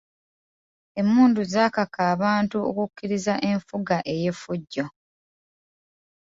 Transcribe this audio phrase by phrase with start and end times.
[1.01, 4.85] Emmundu zaakaka abantu okukkiriza enfuga ey’effujjo.